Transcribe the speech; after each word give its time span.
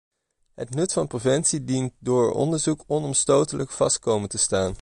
Het 0.53 0.69
nut 0.69 0.93
van 0.93 1.07
preventie 1.07 1.63
dient 1.63 1.93
door 1.99 2.31
onderzoek 2.33 2.83
onomstotelijk 2.87 3.69
vast 3.69 3.99
komen 3.99 4.29
te 4.29 4.37
staan. 4.37 4.75